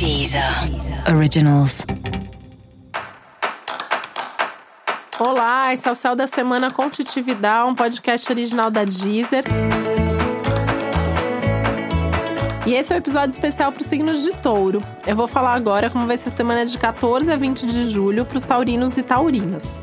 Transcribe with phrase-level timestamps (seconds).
[0.00, 0.42] Deezer
[1.14, 1.84] Originals.
[5.18, 9.44] Olá, esse é o Céu da Semana com Titi Vidal, um podcast original da Deezer.
[12.66, 14.82] E esse é o um episódio especial para os signos de touro.
[15.06, 18.24] Eu vou falar agora como vai ser a semana de 14 a 20 de julho
[18.24, 19.78] para os taurinos e taurinas.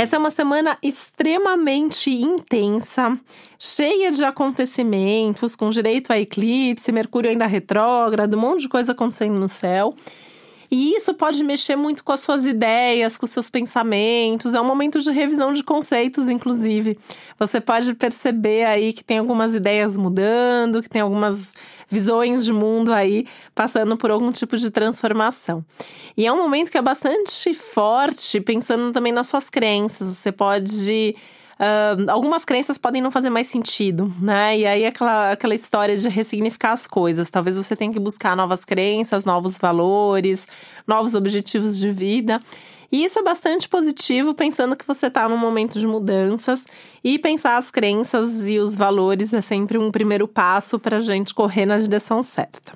[0.00, 3.20] Essa é uma semana extremamente intensa,
[3.58, 9.38] cheia de acontecimentos, com direito a eclipse, Mercúrio ainda retrógrado, um monte de coisa acontecendo
[9.38, 9.94] no céu.
[10.70, 14.54] E isso pode mexer muito com as suas ideias, com os seus pensamentos.
[14.54, 16.96] É um momento de revisão de conceitos, inclusive.
[17.38, 21.52] Você pode perceber aí que tem algumas ideias mudando, que tem algumas
[21.90, 25.60] visões de mundo aí passando por algum tipo de transformação.
[26.16, 30.16] E é um momento que é bastante forte, pensando também nas suas crenças.
[30.16, 31.14] Você pode
[32.08, 34.58] Algumas crenças podem não fazer mais sentido, né?
[34.58, 37.28] E aí aquela, aquela história de ressignificar as coisas.
[37.28, 40.48] Talvez você tenha que buscar novas crenças, novos valores,
[40.86, 42.40] novos objetivos de vida.
[42.90, 46.64] E isso é bastante positivo, pensando que você está num momento de mudanças
[47.04, 51.32] e pensar as crenças e os valores é sempre um primeiro passo para a gente
[51.32, 52.72] correr na direção certa.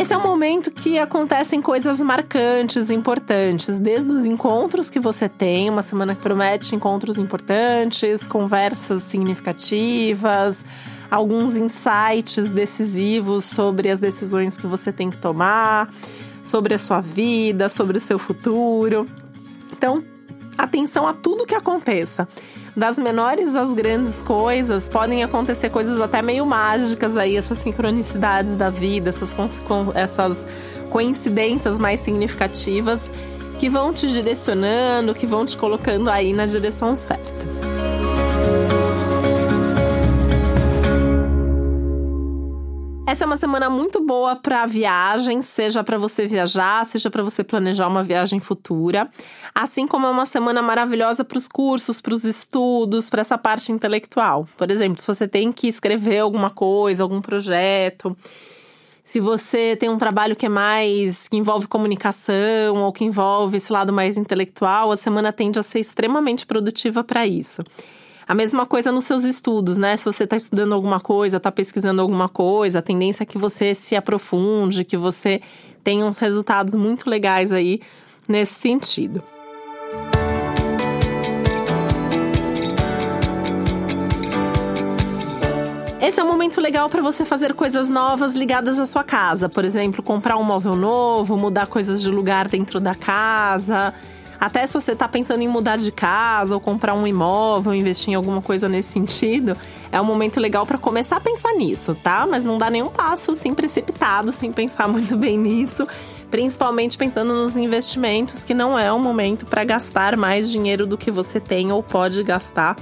[0.00, 5.68] Esse é um momento que acontecem coisas marcantes, importantes, desde os encontros que você tem,
[5.68, 10.64] uma semana que promete encontros importantes, conversas significativas,
[11.10, 15.90] alguns insights decisivos sobre as decisões que você tem que tomar,
[16.42, 19.06] sobre a sua vida, sobre o seu futuro.
[19.70, 20.02] Então,
[20.62, 22.26] atenção a tudo que aconteça
[22.76, 28.70] das menores às grandes coisas, podem acontecer coisas até meio mágicas aí, essas sincronicidades da
[28.70, 29.36] vida, essas,
[29.94, 30.46] essas
[30.88, 33.10] coincidências mais significativas
[33.58, 37.59] que vão te direcionando, que vão te colocando aí na direção certa.
[43.20, 47.44] Essa é uma semana muito boa para viagens, seja para você viajar, seja para você
[47.44, 49.10] planejar uma viagem futura.
[49.54, 53.72] Assim como é uma semana maravilhosa para os cursos, para os estudos, para essa parte
[53.72, 54.48] intelectual.
[54.56, 58.16] Por exemplo, se você tem que escrever alguma coisa, algum projeto,
[59.04, 63.70] se você tem um trabalho que é mais que envolve comunicação ou que envolve esse
[63.70, 67.62] lado mais intelectual, a semana tende a ser extremamente produtiva para isso.
[68.30, 69.96] A mesma coisa nos seus estudos, né?
[69.96, 73.74] Se você está estudando alguma coisa, está pesquisando alguma coisa, a tendência é que você
[73.74, 75.40] se aprofunde, que você
[75.82, 77.80] tenha uns resultados muito legais aí
[78.28, 79.20] nesse sentido.
[86.00, 89.48] Esse é um momento legal para você fazer coisas novas ligadas à sua casa.
[89.48, 93.92] Por exemplo, comprar um móvel novo, mudar coisas de lugar dentro da casa,
[94.40, 98.14] até se você está pensando em mudar de casa ou comprar um imóvel, investir em
[98.14, 99.56] alguma coisa nesse sentido,
[99.92, 102.26] é um momento legal para começar a pensar nisso, tá?
[102.26, 105.86] Mas não dá nenhum passo assim precipitado, sem pensar muito bem nisso
[106.30, 111.10] principalmente pensando nos investimentos, que não é um momento para gastar mais dinheiro do que
[111.10, 112.76] você tem ou pode gastar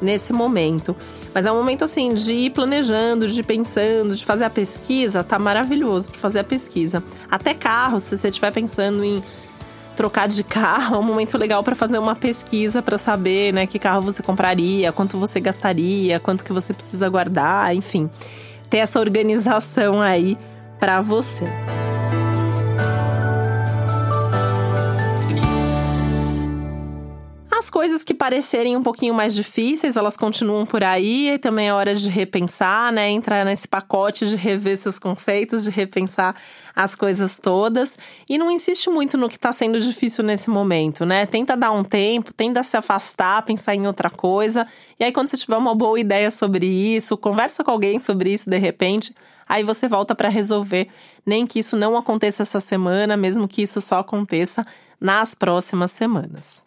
[0.00, 0.96] nesse momento.
[1.32, 5.22] Mas é um momento assim de ir planejando, de ir pensando, de fazer a pesquisa,
[5.22, 7.02] tá maravilhoso para fazer a pesquisa.
[7.30, 9.22] Até carro, se você estiver pensando em
[9.98, 13.80] trocar de carro é um momento legal para fazer uma pesquisa para saber, né, que
[13.80, 18.08] carro você compraria, quanto você gastaria, quanto que você precisa guardar, enfim,
[18.70, 20.38] ter essa organização aí
[20.78, 21.46] para você.
[27.78, 31.94] Coisas que parecerem um pouquinho mais difíceis, elas continuam por aí, e também é hora
[31.94, 33.08] de repensar, né?
[33.08, 36.34] Entrar nesse pacote de rever seus conceitos, de repensar
[36.74, 37.96] as coisas todas.
[38.28, 41.24] E não insiste muito no que está sendo difícil nesse momento, né?
[41.24, 44.66] Tenta dar um tempo, tenta se afastar, pensar em outra coisa.
[44.98, 48.50] E aí, quando você tiver uma boa ideia sobre isso, conversa com alguém sobre isso
[48.50, 49.14] de repente.
[49.48, 50.88] Aí você volta para resolver.
[51.24, 54.66] Nem que isso não aconteça essa semana, mesmo que isso só aconteça
[55.00, 56.66] nas próximas semanas.